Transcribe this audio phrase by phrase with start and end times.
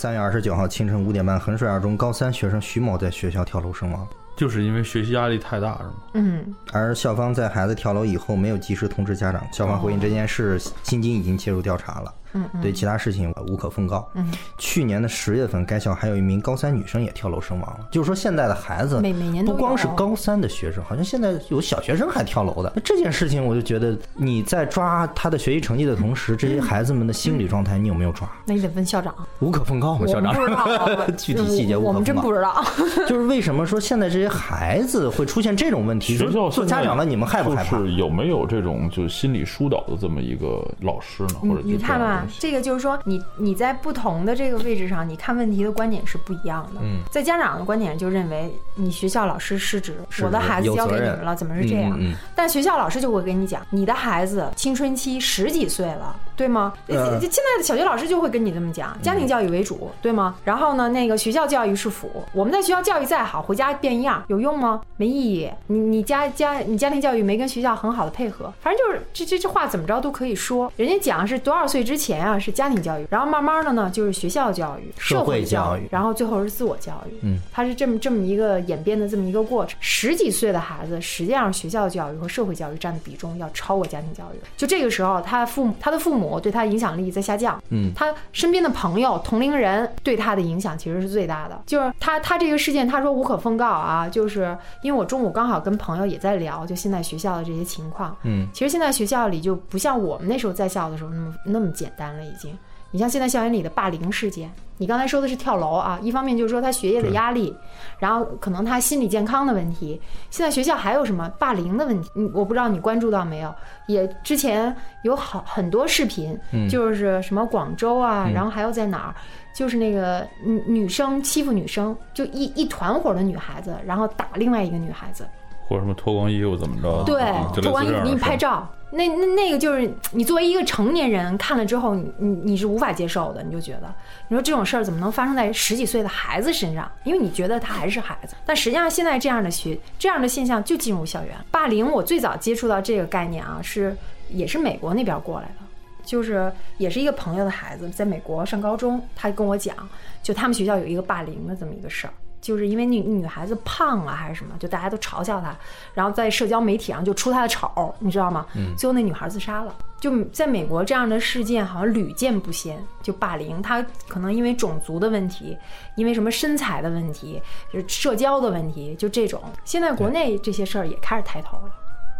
[0.00, 4.08] 三月二十九号清晨五点半，衡水二中高三学生徐某在学校跳楼身亡。
[4.34, 5.92] 就是因为学习压力太大，是吗？
[6.14, 12.14] 嗯，而校方在孩子跳楼以后没有及时通知家长，校方回应这件事，新京已经介入调查了。
[12.32, 14.08] 嗯嗯对其他事情无可奉告。
[14.14, 17.88] 嗯，去年的十月份，该校还有一名高三女生也跳楼身亡了。
[17.90, 22.72] 就是说，现在的孩子每每年不光是高三的学生，好像现在有小学生还跳楼的。
[22.74, 28.28] 那这件事情，我就觉得你在抓他的学习成绩的同时，这些孩子们的心理状态，你有没有抓？
[28.44, 30.06] 那你得问校长，无可奉告吗？
[30.06, 32.64] 校长不知道， 具体细节我们真不知道。
[33.08, 36.16] 就是为什么说现在这些孩子会出现这种问题？
[36.16, 37.78] 学校做家长的，你们害不害怕？
[37.78, 41.34] 就是有没有这种就是心理疏导的这么一个老师呢？
[41.40, 46.80] 或者你看吧，这个就是说，你你在不同的这个位置上，你看问题的观点是不一样的。
[46.82, 51.96] 嗯，在家长的观点就认为你学校老师失职，我的孩子交给你们了，怎么是这样？
[51.98, 56.72] 嗯嗯但学校老师就会跟你讲，你的孩子青春期十几岁了，对吗？
[56.88, 60.34] 呃现在的小学老师就会跟你这么讲，家庭教育为主，对吗？
[60.44, 64.80] 然后呢，那个学校教育是辅，我们在学校教育再好，回家变一样，有用吗？
[64.96, 65.50] 没意义。
[65.66, 70.72] 你你家家你家庭教育没跟学校很好的配合，反正就是这这这话怎么着都可以说。
[70.76, 77.18] 人家讲是多少岁之前啊是家庭教育，然后慢慢的呢就是学校教育、社社会教育教然后最后是自我教育。
[77.22, 79.76] 嗯，它是这么这么一个演变的这么一个过程。
[79.80, 84.40] 十几岁的孩子，实际上学校教育和社会教育占的比重要超过家庭教育。
[84.56, 87.62] 就这个时候，他父母他的父母对他的影响力在下降。
[87.68, 91.60] 嗯他身边的朋友、同龄人对他的影响其实是最大的。
[91.66, 98.16] 就是他他这个事件，他说无可奉告啊，就是因为我中午刚好跟朋友也在聊，就现在学校的这些情况。
[98.22, 102.56] 嗯，其实现在学校里就不像我们那时候在校的时候那么那么简单了，已经。
[102.92, 107.54] 你像现在校园里的霸凌事件，你刚才说的是跳楼啊，一方面就是说他学业的压力，
[108.00, 110.00] 然后可能他心理健康的问题。
[110.28, 112.10] 现在学校还有什么霸凌的问题？
[112.16, 113.54] 嗯，我不知道你关注到没有？
[113.86, 116.36] 也之前有好很多视频，
[116.68, 119.14] 就是什么广州啊，然后还有在哪儿，
[119.54, 125.24] 就是那个女女生欺负女生，就一一团伙的女孩子，然后打另外一个女孩子，
[125.68, 127.04] 或者什么脱光衣服怎么着？
[127.04, 127.22] 对
[127.62, 128.16] 脱光衣服给你。
[128.16, 133.94] 拍照，那那那个就是你作为一个成年人看了之后，你你你是无法接受的，你就觉得
[134.28, 136.90] 你说这种事儿怎么能发生在十几岁的孩子身上？
[137.04, 141.90] 因为你觉得他还是孩子，但实际上现在这样的学这样的现象就进入校园霸凌。
[141.90, 143.96] 我最早接触到这个概念啊，是
[144.28, 145.54] 也是美国那边过来的。
[146.02, 149.76] 就是也是一个朋友的孩子，在美国上高中，他跟我讲，
[150.22, 152.12] 就他们学校有一个霸凌的这么一个事儿，
[152.50, 155.54] 就是因为女女孩子胖啊还是什么，就大家都嘲笑她，
[155.94, 158.44] 然后在社交媒体上就出她的丑，你知道吗？
[158.76, 159.72] 最后那女孩自杀了。
[160.00, 165.56] 就在美国这样的事件好像屡见不鲜，就霸凌，她可能因为种族的问题，
[165.94, 167.40] 因为什么身材的问题，
[167.72, 169.40] 就是社交的问题，就这种。
[169.64, 171.72] 现在国内这些事儿也开始抬头了，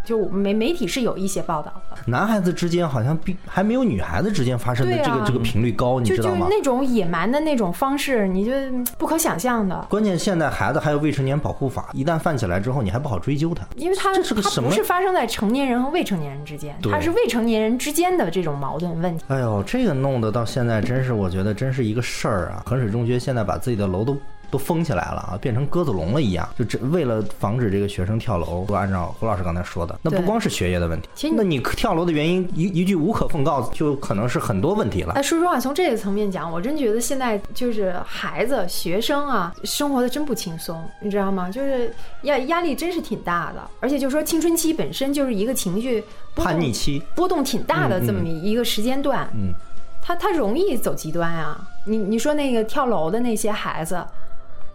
[0.04, 1.96] 就媒媒体是有一些报道的。
[2.06, 6.38] 男孩子之间好像比还没有女孩子之间发生的这个、这个频率高，你知道吗？
[6.38, 13.64] 就是那种野蛮的那种方式，你就嗯不可想象的，关键现在孩子还有未成年保护法，一旦犯起来之后，你还不好追究他。
[13.76, 19.24] 因为它它这是个什么不是发生在成年人和未成年人之间，对它是未成年人之间的这种矛盾问题。
[19.28, 22.62] 哎呦，这个弄得到现在真是，我觉得真是一个事儿啊！
[22.66, 24.16] 衡水中学现在把自己的楼都
[24.50, 28.64] 都封起来了啊，变成鸽子笼了一样，就这为了防止这个学生跳楼。
[28.68, 35.22] 就按照胡老师刚才说的，那不光是学业的问题，其实你那你跳楼的原因一一句无可奉告，就可能是很多问题了哎，。
[35.22, 41.50] 说实话，从这个层面讲，我真觉得现在就是孩子、学生啊，生活的真不轻松，你知道吗？
[41.50, 46.02] 就是压压力真是挺大的，而且就说青春期本身就是一个情绪
[46.34, 49.52] 叛逆期，波动挺大的这么一个时间段，嗯，
[50.02, 51.60] 他他容易走极端啊。
[51.86, 54.04] 你你说那个跳楼的那些孩子，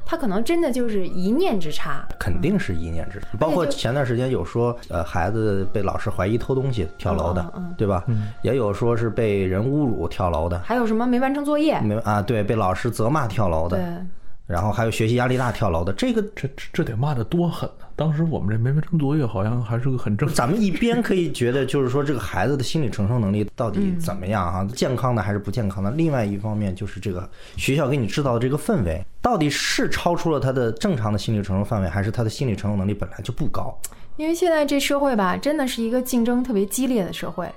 [0.06, 3.28] 他可能真的就是一念之差，肯定是一念之差。
[3.40, 8.04] 包括前段时间有说，呃，孩子被老师怀疑偷东西跳楼的对吧？
[8.42, 14.06] 也有说是被人侮辱跳楼的，还有什么没完成作业，没啊，对，被老师责骂跳楼的，，
[14.48, 17.86] 然后还有学习压力大跳楼的，这个这这这得骂的多狠呢！
[17.96, 25.90] 当时我们这没完成作业好像还是个很正咱们一边可以觉得就是说这个孩子的心理承受能力到底怎么样啊，健康的还是不健康的？
[25.92, 27.28] 另外一方面就是这个
[27.58, 33.76] 学校给你制造的这个氛围，到底是超出了他的正常的心理承受范围，还是他的心理承受能力本来就不高？
[34.18, 37.50] 因为现在这社会吧，真的是一个竞争特别激烈的社会，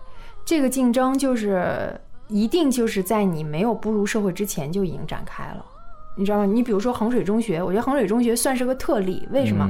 [0.44, 5.64] 这个竞争就是一定就是在你没有步入社会之前就已经展开了。
[6.18, 6.44] 你知道吗？
[6.44, 9.26] 你比如说衡水中学，我觉得衡水中学算是个特例。
[9.30, 9.66] 为什么？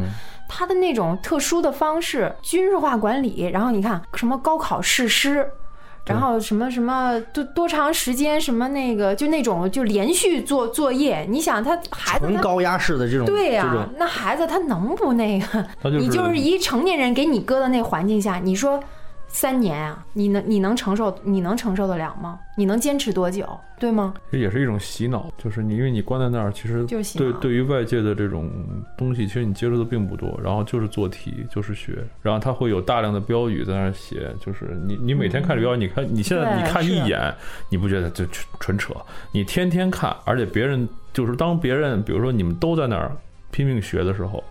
[0.49, 5.47] 他的那种特殊的方式，军事化管理，然后你看什么高考誓师，
[6.07, 11.27] 然后什么什么多多长时间，什么那个就那种就连续做作业。
[11.29, 15.63] 你想他孩子他纯高压式的这种，对呀、那孩子他能不那个？
[15.85, 18.83] 就是你就是一成年人给你搁到那环境下，你说
[19.29, 22.41] 三年啊，你能你能承受你能承受得了吗？
[22.57, 23.47] 你能坚持多久？
[23.79, 24.15] 对吗？
[24.33, 28.51] 这也是一种洗脑，就是你因为你关在那儿，其实就是对对于外界的这种
[28.97, 37.33] 东西，其实你接触的并不多，然后就是做题，就是学，然后它会有大量的标语在那儿写，就是你你每天看着标语，你看你现在你看一眼，
[37.69, 38.95] 你不觉得就纯纯扯？
[39.31, 43.13] 你天天看，而且别人就是当别人比如说你们都在那儿
[43.53, 44.43] 拼命学的时候。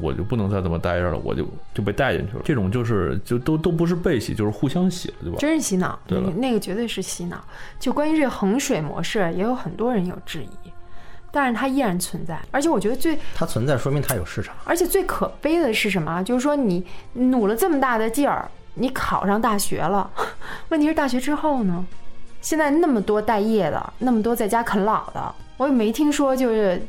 [0.00, 2.42] 我就不能再这么待着了，我就就被带进去了。
[2.44, 5.36] 这种就是就都都不是被洗，就是互相洗了，对吧？
[5.38, 7.42] 真是洗脑，对了那个那个绝对是洗脑。
[7.78, 10.70] 就关于这个衡水模式，也有很多人有质疑，
[11.30, 12.40] 但是它依然存在。
[12.50, 14.54] 而且我觉得最，它存在说明它有市场。
[14.64, 16.22] 而且最可悲的是什么啊？
[16.22, 20.10] 就是说你努了这么大的劲儿，你考上大学了，
[20.70, 21.84] 问题是大学之后呢？
[22.40, 26.80] 现在那么多待业的，那么多在家啃老的，我也没听说就是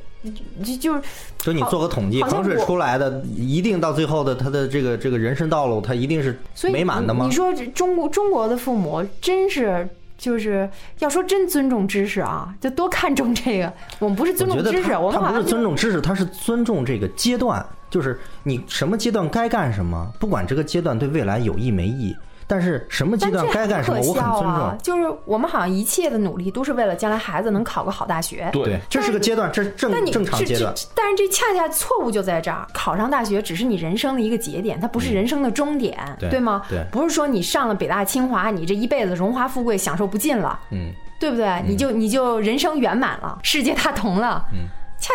[0.63, 1.01] 就就是
[1.39, 6.39] 就你做个统计，衡水出来的一定到最后的他的这个这个人生道路，他一定是
[6.71, 7.29] 美满的吗你？
[7.29, 9.87] 你说这中国中国的父母真是。
[10.15, 13.73] 就是要说真尊重知识啊，就多看重这个。
[13.99, 22.15] 我们不是尊重知识，我他不是尊重知识，他是尊重这个阶段，就是你什么阶段该干什么，不管这个阶段对未来有益没益，
[22.53, 24.83] 但是什么阶段该干什么，可我很尊笑啊重。！
[24.83, 28.47] 就是我们好像一切的努力都是为了将来孩子能考个好大学。
[28.53, 30.71] 对，这是个阶段，这是正正常这阶段。
[30.93, 36.61] 但是这恰恰错误就在这儿，考上大学只是你人生的一个节点，它不是人生的终点，嗯对吗？
[36.69, 41.59] 对不是说你上了北大清华，你这一辈子荣华富贵享受不尽了，嗯，对不对？
[41.67, 44.67] 你就你就人生圆满了，世界大同了，嗯，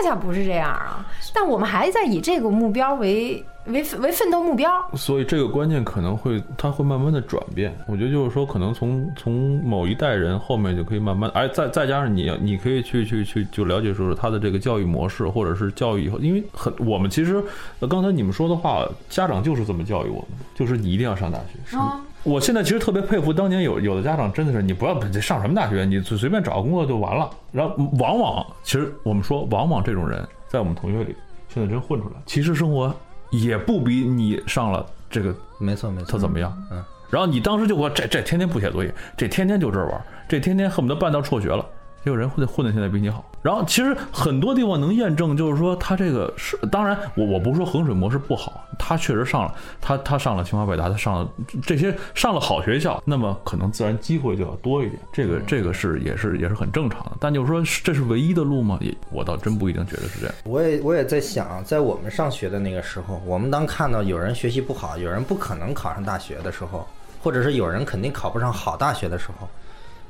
[0.02, 1.04] 恰恰不是这样啊。
[1.34, 7.76] 但我们还在以这个目标为为为奋斗目标，所以这个观念可能会，它会慢慢的转变。
[7.86, 17.42] 我觉得就是说，可能从从某一代人后面就可以慢慢，哎，再再加上你，你可以去去去就了解说他的这个教育模式，或者是教育以后，因为很我们其实
[17.80, 21.76] 呃刚才你们说的话，家长就是这么教育我们，就是你一定要上大学。
[21.76, 27.30] 啊我现在其实特别佩服当年有有的家长，真的是你不要上什么大学，你随随便找个工作就完了。
[27.52, 31.14] 然后往往其实我们说，往往这种人在我们同学里
[31.48, 32.94] 现在真混出来，其实生活
[33.30, 36.12] 也不比你上了这个没错没错。
[36.12, 36.52] 他怎么样？
[36.70, 41.64] 嗯，然后你当时就说这这天天不写作业，这天天就这儿玩，这天天恨不得办到辍学了。
[42.08, 51.31] 也有人混的混的现在比你好，然后其实很多地方能验证，就是说他这个是，当然我我不是说衡水模式不好，他确实上了，他他上了清华北大，他上了
[51.62, 57.12] 这些上了好学校，那么可能自然机会就要多一点，这个这个是也是也是很正常的。
[57.20, 58.78] 但就是说这是唯一的路吗？
[58.81, 60.34] 也我倒真不一定觉得是这样。
[60.44, 66.87] 我也我也在想，在我们上学的那个时候，我们当看到有人学习不好，有人不可能考上大学的时候，
[67.22, 69.46] 或者是有人肯定考不上好大学的时候，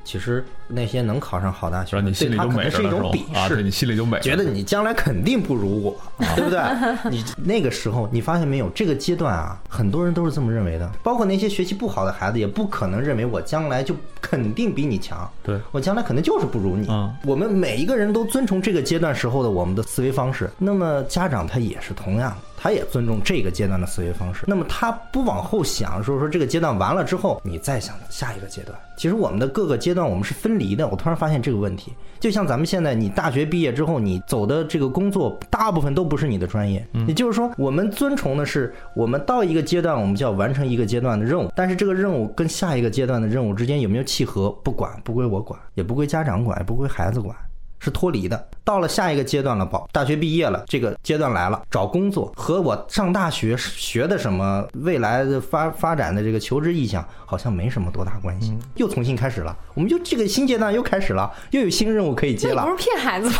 [0.09, 5.95] 其实那些能考上好大学你心里就美能是一种鄙视，对你心里就美，觉得你将来肯定不如我，
[6.35, 6.59] 对不对？
[7.13, 8.71] 你那个时候，你发现没有？
[8.71, 16.87] 这个阶段啊，很多人都是这么认为的，包括那些学习不好的孩子，也不可能认为我将来就肯定比你强，对我将来可能就是不如你。
[16.89, 22.37] 嗯我们每一个人都遵从这个阶段时候的我们的思维方式，那么家长他也是同样的。
[22.61, 28.77] 他也尊重这个阶段的思维方式，那么他不往后想，说说这个阶段完了之后，你再想下一个阶段。
[28.97, 30.89] 其实我们的各个阶段我们是分离的。
[30.89, 47.37] 我突然发现这个问题，就像咱们现在，你大学毕业之后，你走的这个工作大部分都不是你的专业，也就是说，我们遵从的是我们到一个阶段，我们就要完成一个阶段的任务，但是这个任务跟下一个阶段的任务之间有没有契合，不管，不归我管，也不归家长管，也不归孩子管。
[47.79, 48.49] 是脱离的。
[48.65, 59.57] 到了下一个阶段了，宝，大学毕业了，这个阶段来了，找工作和我上大学学的什么未来的发发展的这个求职意向好像没什么多大关系，又重新开始了。
[59.73, 62.71] 我们就这个新阶段又开始了，又有新任务可以接了不。
[62.71, 63.37] 是骗孩子吗？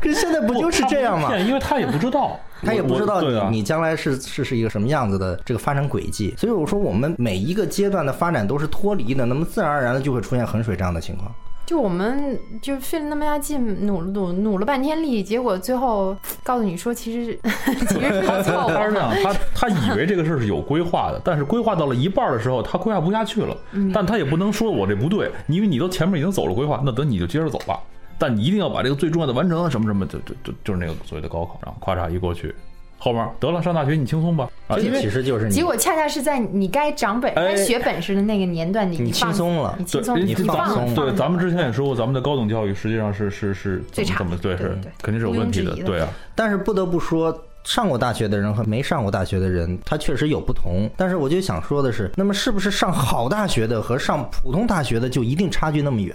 [0.00, 1.28] 可是现在不就是这样吗？
[1.34, 11.34] 骗因为他也不知道， 他也不知道你将来是是是一个什么样子的这个发展轨迹，所以我说我们每一个阶段的发展都是脱离的，那么自然而然的就会出现衡水这样的情况。
[11.68, 17.38] 就我们就费了那么大劲，努了努努了半天力，结果最后告诉你说，其实
[17.86, 18.22] 其实是。
[18.22, 23.54] 他是这样，他他以为这个事儿是有规划的，但是规划到了一半儿的时候，他规划不下去了。
[23.92, 27.78] 但他也不能说我这不对，因为你都前面已经走了规划，那等你就接着走吧。
[28.18, 32.54] 但你一定要把这个最重要的完成，什么什么，就就就就是那个所谓的高考，然后咔嚓一过去，
[32.98, 50.90] 后面得了上大学你轻松吧啊，这个因为其实就是你结果恰恰是在你该长本、哎该学本事的那个年段，你你放轻松了你轻松，对，你放放松对，咱们之前也说过，咱们的高等教育实际上是是是最差怎么对是肯定是有问题的对啊，但是不得不说，上过大学的人和没上过大学的人，他确实有不同。
[50.96, 56.14] 但是我就想说的是，那么是不是上好大学的和上普通大学的就一定差距那么远？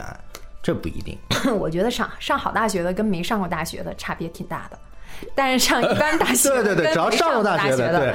[0.61, 1.17] 这不一定。
[1.59, 4.79] 我觉得上上好大学的跟没上过大学的差别挺大的，
[5.35, 8.13] 但是上一般大学对 对对，只要上上过大学学的，对，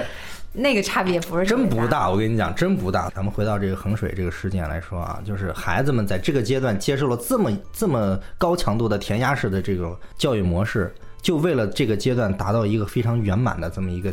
[0.53, 3.11] 那个差别不是真不大，我跟你讲，真不大。
[3.15, 14.13] 咱们回到这个衡水这个事件来说啊，就是孩子们在这个阶段接受了这么这么高强度的填鸭式的这种教育模式，就为了这个阶段达到一个非常圆满的这么一个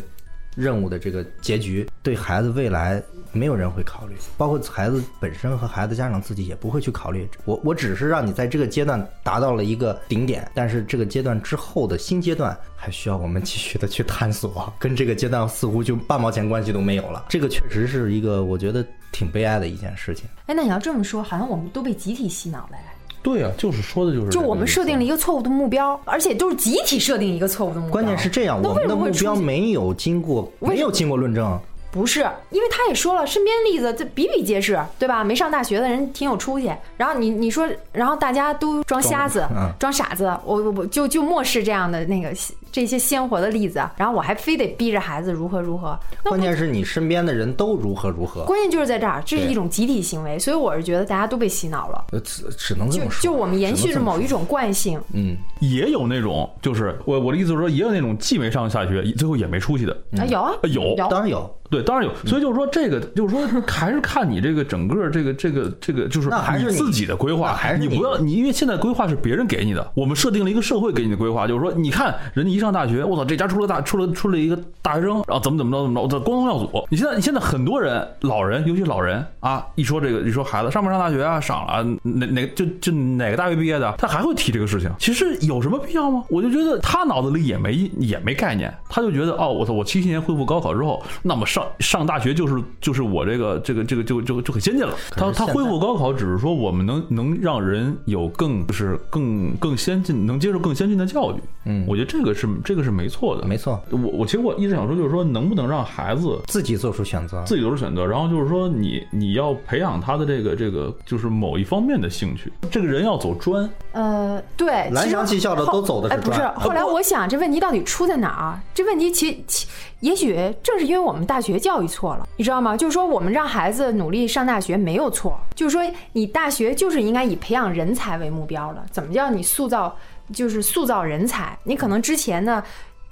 [0.56, 7.30] 任务的这个结局，对孩子未来没有人会考虑，包括孩子本身和孩子家长自己也不会去考虑。
[7.44, 17.26] 我我只是让你在这个阶段达到了一个顶点，但是这个阶段之后的新阶段还需要我们继续的去探索，跟这个阶段似乎就半毛钱关系都没有了。
[17.30, 20.26] 这个确实是一个我觉得挺悲哀的一件事情。
[20.46, 22.95] 哎，那你要这么说，好像我们都被集体洗脑了哎。
[23.25, 25.03] 对呀、就是说的就是就我们设定了了。
[25.03, 27.91] 一个错误的目标，而且都是集体设定一个错误的目标。
[27.91, 31.60] 关键是这样，我们的目标没有经过没有经过论证。
[31.89, 32.20] 不是，
[32.51, 35.24] 因为他也说了，身边例子这比比皆是，对吧？
[35.24, 42.32] 没上大学的人挺有出息，然后你你说，然后大家都装瞎子装嗯、装傻子，我我我就就漠视这样的那个
[42.75, 53.24] 这些鲜活的例子，然后我还非得逼着孩子如何如何，关键是你身边的人都如何如何，关键就是在这儿，这是一种集体行为，所以我是觉得大家都被洗脑了，呃只只能这就么说。
[53.24, 59.98] 就我们延续着某一种惯性，嗯，也有那种，就是我我的意思是说，也有那种既没上下学，最后也没出息的。
[60.17, 60.51] 啊有啊。
[60.62, 60.98] 呃有。
[60.98, 61.08] 有。
[61.08, 76.88] 当然有，对，当然有，所以就是说这个，就是说还是看你这个整个这个这个这个，就是那还是你自己的规划，还是你你不要你，因为现在规划是别人给你的，我们设定了一个社会给你的规划，就是说，你看人家一上大学，我操，这家出了大出了出了一个大学生，然后怎么怎么着怎么着，我操，光宗耀祖。
[76.89, 84.89] 你现在你现在很多人老人，尤其老人啊，一说这个，一说孩子上不上大学啊，上了，哪哪就就哪个大学毕业的，他还会提这个事情。
[85.00, 86.24] 其实有什么必要吗？
[86.29, 94.93] 我就觉得他脑子里也没也没概念，他就觉得哦，我操，我七七年恢复高考之后，那么上上大学就是就是我这个这个这个就就就很先进了。
[95.12, 101.36] 他他恢复高考只是说我们能能让人有更就是更更先进，能接受更先进的教育。
[101.65, 103.46] 嗯我觉得这个是这个是没错的。
[103.46, 107.44] 没错，我我其实我一直想说，就是说能不能让孩子自己做出选择。
[107.44, 116.56] 自己做出选择，然后就是说你你要培养他的这个这个就是某一方面的兴趣，这个人要走专，呃，对，蓝翔技校的都走的是哎，不是专。
[116.56, 118.60] 后来我想这问题到底出在哪儿？
[118.74, 119.68] 这问题其其
[120.02, 122.78] 也许正是因为我们大学教育错了，你知道吗？
[122.78, 125.82] 就是说我们让孩子努力上大学没有错，就是说
[126.12, 128.84] 你大学就是应该以培养人才为目标的。
[128.92, 129.96] 怎么叫你塑造
[130.34, 131.58] 就是塑造人才？
[131.63, 132.63] 你可能之前呢。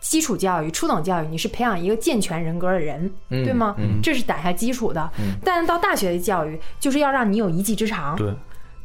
[0.06, 3.74] 基础教育、初等教育，你是培养一个健全人格的人，嗯对吗？
[3.78, 5.10] 嗯这是打下基础的。
[5.46, 8.34] 但是到大学的教育，就是要让你有一技之长，对，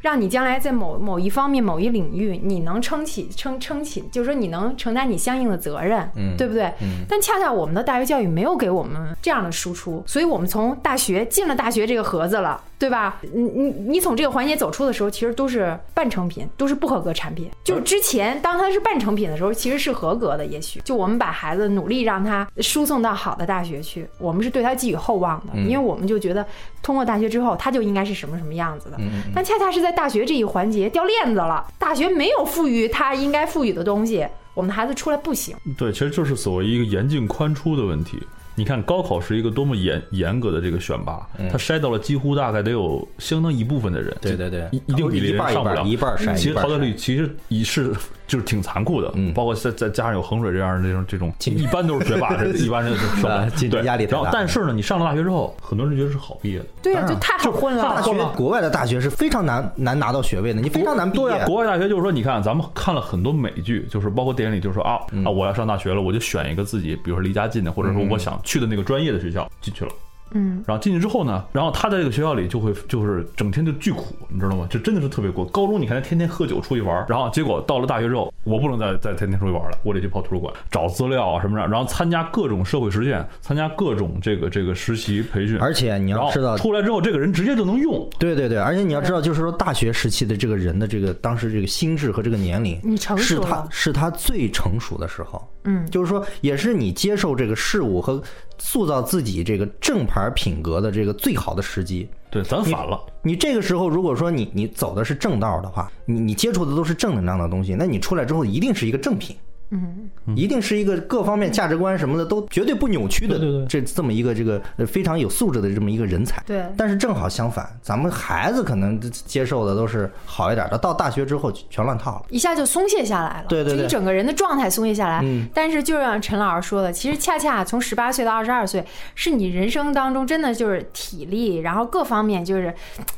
[0.01, 6.73] 让你将来在某某一方面、某一领域，你能撑起、撑撑起，就是说你能承担你相应的责任，嗯对不对？
[6.81, 13.21] 嗯但恰恰我们的大学教育没有给我们这样的输出，所以我们从大学进了大学这个盒子了，对吧？
[13.33, 17.51] 你你你从这个环节走出的时候，其实都是半成品，都是不合格产品。
[17.65, 26.47] 就是之前当它是半成品的时候，其实是合格的，也许就我们把孩子努力让他输送到好的大学去，我们是对他寄予厚望的，因为我们就觉得
[26.81, 28.97] 通过大学之后，他就应该是什么什么样子的。
[28.99, 35.57] 嗯但恰恰是在大学这一环节掉链子了，大学没有赋予他应该赋予的东西，我们的孩子出来不行。
[35.77, 38.23] 对，其实就是所谓一个严进宽出的问题。
[38.59, 44.69] 你看高考是一个多么严严格的这个选拔，它筛到了几乎大概得有相当一部分的人，对对对。
[44.73, 47.95] 一一定比例上不了，一半筛其实淘汰率其实已是
[48.29, 49.35] 就是挺残酷的，嗯。
[49.35, 54.17] 包括再再加上有衡水这样的这种这种，一般都是学霸，这 一般人就受不了，啊竞争对压力太大。
[54.19, 57.83] 然后但是呢，你上了大学之后，很多人觉得是好毕业的，对呀、就太好混了。
[57.83, 61.45] 大学国外的大学是非常难难拿到学位的，你非常难毕对啊，业。
[61.47, 65.25] 国外大学就是说，你看咱们看了很多美剧，就是包括电影里，就是说啊嗯。
[65.27, 69.91] 啊，我要上大学了，我就选一个自己，比如说离家近的，或者说我想去的那个专业的学校进去了。
[70.33, 74.67] 嗯，然后进去之后呢，然后他在这个学校里就会就是整天就巨苦，你知道吗？
[74.69, 75.45] 就真的是特别苦。
[75.47, 88.09] 高中你看他天天喝酒出去玩，然后结果到了大学之后，我不能再再天天出去玩了，我得去跑图书馆找资料啊什么的，然后参加各种社会实践，参加各种这个这个实习培训，而且你要知道，出来之后，这个人直接就能用。
[88.19, 95.47] 对对对，而且你要知道，就是说大学时期的这个人的这个当时这个心智和这个年龄，你成熟是他是他最成熟的时候。
[95.65, 98.23] 嗯，就是说，也是你接受这个事物和
[98.59, 102.09] 塑造自己这个正牌品格的这个最好的时机。
[102.31, 103.01] 对，咱反了。
[103.23, 109.37] 你这个时候，如果说你你走的是正道的话，你你接触的都是正能量的东西，那你出来之后一定是一个正品。
[109.71, 116.43] 嗯，一定是一个各方面价值观什么的都绝对不扭曲的，对对对这这么一个这个呃非常有素质的这么一个人才。
[116.47, 122.27] 对但是正好相反，咱们孩子可能接受的都是好一点的，到大学之后全乱套了。
[122.31, 125.21] 一下就松懈下来了，对对对就你整个人的状态松懈下来。
[125.23, 128.85] 嗯但是就像陈老师说的，其实恰恰从十八岁到二十二岁，
[129.15, 132.73] 是你人生当中真的就是体力，然后各方面就是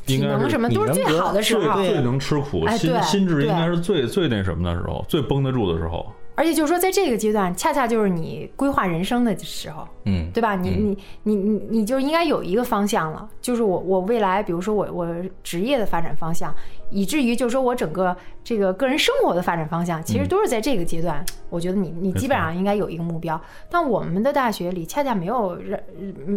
[0.07, 1.77] 能什么都是最好的时候。
[1.77, 6.11] 最最能吃苦，心心智应该是最最那什么的时候，最绷得住的时候。
[6.41, 10.55] 而且就是说，在这个阶段，恰恰就是你规划人生的时候，嗯，对吧？
[10.55, 15.07] 你你你你你就应该有一个方向了，就是我我未来，比如说我我
[15.43, 16.51] 职业的发展方向，
[16.89, 21.23] 以至于就是说我整个这个个人生活的发展方向，其实都是在这个阶段。
[21.51, 25.79] 我觉得你你基本上应该有一个目标，但我们的大学里恰恰没有让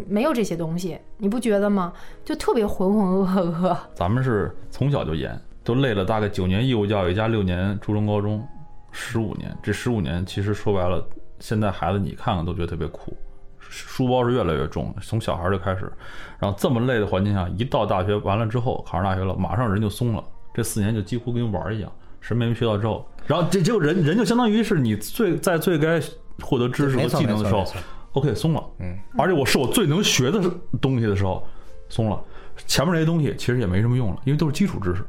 [0.07, 1.95] 没有这些东西，你不觉得吗？
[2.27, 3.75] 就特别浑浑噩噩。
[3.95, 8.47] 咱们是从小就严，都累了大概九年义务教育加六年初中高中，
[8.95, 9.55] 十五年。
[9.63, 11.05] 这十五年其实说白了，
[11.41, 13.15] 现在孩子你看看都觉得特别苦，
[13.59, 15.93] 书包是越来越重，从小孩就开始，
[16.39, 20.23] 然后这么累的环境下，一到大学完了之后，考上大学了，马上人就松了，
[20.55, 26.01] 这四年就几乎跟玩儿一样，什么也没学到之后，然后这结果人人就相当于是你最在最该
[26.41, 27.67] 获得知识和技能的时候
[28.13, 30.41] ，OK 松了，嗯，而且我是我最能学的
[30.81, 31.45] 东西的时候
[31.89, 32.23] 松了，
[32.67, 35.05] 前面那些东西其实也没什么用了，因为都是基础知识，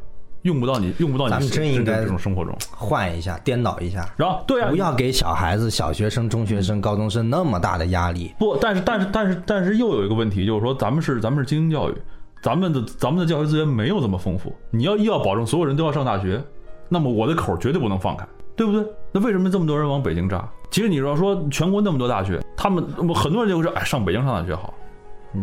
[0.45, 2.55] 用不到你用不到你咱们你真应该这种生活中。
[2.71, 8.31] 换一下，颠倒一下，然后对啊不，要给小孩子、小学生、中学生、高中生那么大的压力。
[8.37, 11.95] 不，但是但是但是但是又有一个问题，就是说咱们是咱们是精英教育，
[12.43, 14.55] 咱们的咱们的教学资源没有这么丰富。
[14.69, 16.39] 你要一要保证所有人都要上大学，
[16.87, 18.23] 那么我的口儿绝对不能放开，
[18.55, 18.85] 对不对？
[19.11, 20.47] 那为什么这么多人往北京扎？
[20.69, 22.85] 其实你要说全国那么多大学，他们
[23.15, 24.71] 很多人就会说，哎，上北京上大学好，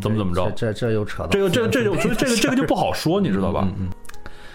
[0.01, 0.49] 怎么怎么着？
[0.55, 3.67] 这这这又扯到这个这个这就所以这个这个就不好说，你知道吧？
[3.79, 3.91] 嗯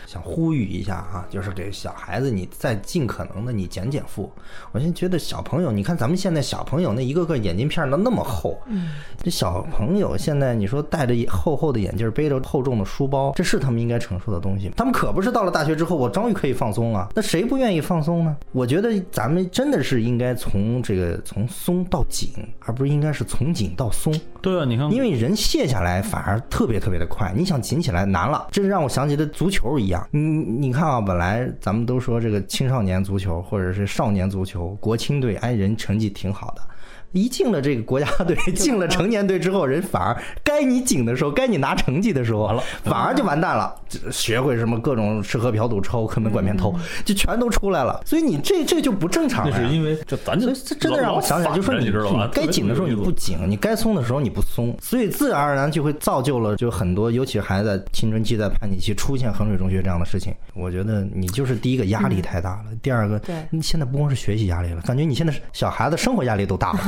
[0.07, 4.31] 想呼吁一下啊，就是给小孩子，你再尽可能的你减减负。
[4.71, 14.71] 我现在觉得小朋友，你看咱们现在小朋友那一个个眼镜片儿都那么厚，嗯，这小朋友现在你说戴着厚厚的眼镜，背着厚重的书包，这是他们应该承受的东西。
[14.77, 17.09] 他们可不是到了大学之后，我终于可以放松了。
[17.13, 18.37] 那谁不愿意放松呢？
[18.53, 24.17] 我觉得咱们真的是应该从这个从松到紧，而不是应该是从紧到松。
[24.41, 29.96] 对啊，你看，因为人卸下来反而特别特别的快，你想紧起来难了，这让我想起了足球一样。
[30.11, 36.61] 你你看啊，本来咱们都说这个青少年足球或者是少年足球，国青队哎人成绩挺好的。
[37.11, 43.73] 一进了这个国家队， 进了成年队之后，人反而该你紧的时候，该你拿成绩的时候， 反而就完蛋了。
[43.89, 48.01] 这学会什么各种吃喝嫖赌抽、坑蒙拐骗偷，就全都出来了。
[48.05, 49.49] 所以你这这就不正常。
[49.49, 52.29] 那是因为这咱就这真的让我想起来，就说你你知道吧？
[52.33, 60.33] 该紧的时候你不紧，你该松的时候你不松，所以自然而然就会造就了就很多，尤其孩子在青春期在叛逆期出现衡水中学这样的事情。
[60.53, 66.79] 我觉得你就是第一个压力太大了，第二个，对你现在不光是学习压力了，感觉你现在小孩子生活压力都大了。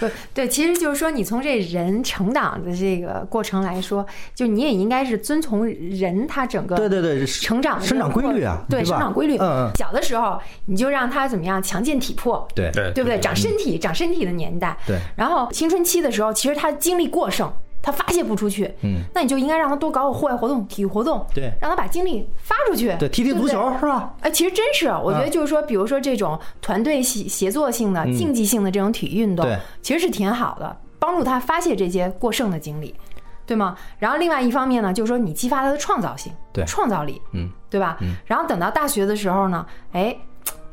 [0.00, 4.04] 不 对，其实就是说，你从这人成长的这个过程来说，
[4.34, 9.36] 就你也应该是遵从人他整个对对对，成长的生长这个规律啊对生长规律。
[9.36, 13.18] 嗯嗯小的时候你就让他怎么样强健体魄，对对对不对？
[13.20, 14.76] 长身体，长身体的年代。
[14.86, 17.52] 对然后青春期的时候，其实他精力过剩，
[17.84, 18.72] 他发泄不出去。
[18.80, 22.96] 嗯，那你就应该让他多搞搞户外活动、体育活动，对让他把精力发出去。
[22.98, 24.14] 对，踢踢足球是吧？
[24.22, 29.46] 哎，其实真是，我觉得就是说，比如说这种团队协协作性的、竞技性的这种体育运动
[29.82, 32.94] 其实是挺好的，帮助他发泄这些过剩的精力，
[33.46, 33.76] 对吗？
[33.98, 37.98] 然后另外一方面呢，就是说你激发他的创造性，对创造力，嗯，对吧？
[38.24, 40.16] 然后等到大学的时候呢，哎，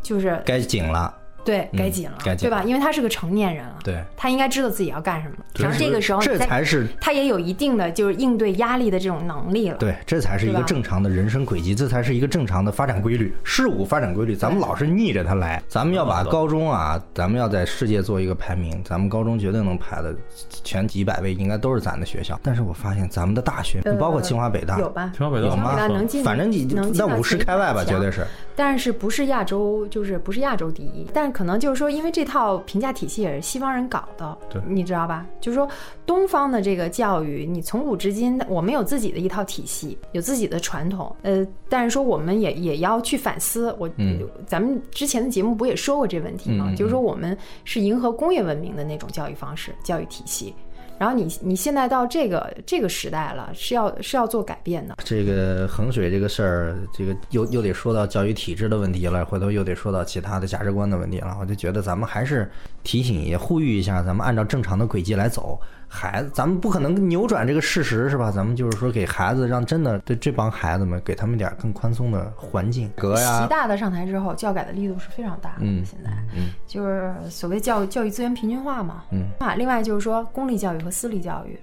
[0.02, 1.13] 就是该紧了，
[1.44, 2.64] 对该紧了，该紧了对吧？
[2.64, 5.36] 因为他是个成年人了，对，他应该知道自己要干什么。
[5.54, 9.78] 对然后这个时候这才是他也有一定的就是应对压力的这种能力了。
[9.78, 14.36] 对，这才是一个正常的人生轨迹，这才是一个正常的发展规律，事物发展规律。
[14.36, 20.16] 咱们老是逆着他来，咱们要把高中啊，咱们要在世界做一个排名，咱们高中绝对能排的
[20.64, 22.40] 前几百位，应该都是咱的学校。
[22.44, 25.12] 但是我发现咱们的大学，呃包括清华北大，有吧？
[25.16, 28.26] 清华北大有吗能进，反正你能进到在五十开外吧，绝对是。
[28.63, 35.26] 但是不是亚洲，就是不是亚洲第一，但是可能就是说，因为这套评价体系也是西方人搞的，对你知道吧？
[35.39, 35.67] 就是说
[36.06, 43.76] 东方的这个教育，你从古至今，我们有自己的一套体系，有自己的传统，呃，但是说我们也也要去反思。
[43.80, 46.65] 我，嗯咱们之前的节目不也说过这问题吗？
[46.67, 50.54] 嗯嗯就是说我们是迎合工业文明的那种教育方式、教育体系。
[51.02, 54.98] 然后你你现在到这个这个时代了，是要是要做改变的。
[55.04, 61.36] 这个衡水这个事儿，这个又又得说到教育体制的问题了，回头又得说到其他的价值观的问题了。
[61.42, 62.48] 我就觉得咱们还是
[62.84, 65.60] 提醒也呼吁一下，咱们按照正常的轨迹来走。
[65.94, 68.32] 孩子，咱们不可能扭转这个事实，是吧？
[68.32, 72.90] 咱们就是说给孩子，让真的对这帮孩子们，给他们点更宽松的环境。
[72.96, 75.58] 格习呀，大的上台之后，教改的力度是非常大的。
[75.60, 79.04] 嗯现在，嗯就是所谓教教育资源平均化嘛。
[79.12, 81.60] 嗯啊，另外就是说公立教育和私立教育。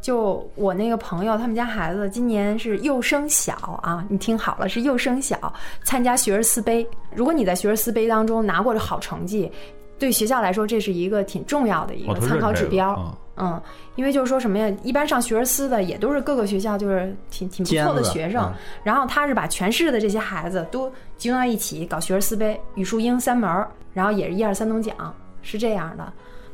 [0.00, 5.52] 就我那个朋友，他们家孩子今年是幼升小啊，你听好了，是幼升小，
[5.84, 6.86] 参加学而思杯。
[7.14, 9.50] 如果你在学而思杯当中拿过了好成绩，
[9.98, 12.94] 对学校来说这是一个挺重要的一个参考指标。
[12.98, 13.60] 嗯嗯，
[13.96, 26.12] 因为就是说什么呀，一般上学而思的也都是各个学校就是挺挺不错的学生嗯，然后他是把全市的这些孩子都集中到一起搞学而思杯、语数英三门儿，然后也是一二三等奖，是这样的。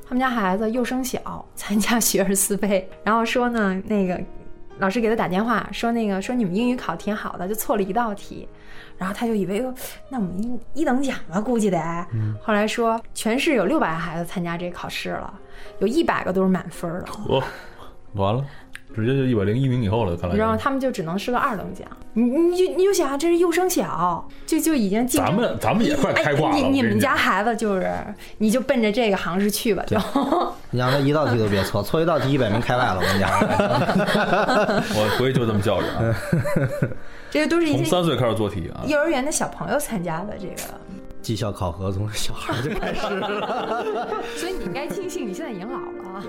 [0.09, 4.19] 他们家孩子幼升小参加学而思杯，然后说呢，那个
[4.79, 8.49] 老师给他打电话说那个说你们英语考挺好的，就错了一道题，
[8.97, 9.75] 然后他就以为哟
[10.09, 11.79] 那我们一一等奖了，估计得。
[12.43, 15.33] 后来说全市有六百个孩子参加这考试了，
[15.81, 17.43] 有一百个都是满分的，哦，
[18.15, 18.45] 完了，
[18.95, 20.57] 直接就一百零一名以后了，看来然后？
[20.57, 21.87] 他们就只能是个二等奖。
[22.15, 26.57] 你你就你就想这是幼升小，就就已经竞争咱们咱们也快开挂了。
[26.57, 27.93] 哎、你你们家孩子就是，
[28.39, 29.97] 你就奔着这个行市去吧，就。
[30.71, 32.97] 你让他一道题都别错，错一道题一百名开外了。
[32.97, 33.31] 我跟你讲，
[34.95, 36.15] 我回去就这么教育啊，
[37.31, 38.85] 这个都是一些从三岁开始做题啊。
[38.87, 40.75] 幼儿园的小朋友参加的这个，
[41.23, 44.09] 绩效考核从小孩就开始了。
[44.37, 46.25] 所以你应该庆幸你现在已经老了。